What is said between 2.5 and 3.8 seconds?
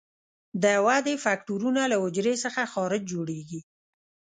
خارج جوړیږي.